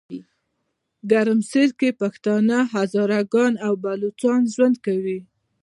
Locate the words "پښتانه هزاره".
2.01-3.19